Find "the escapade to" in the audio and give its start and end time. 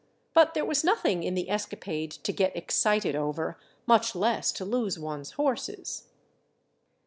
1.35-2.31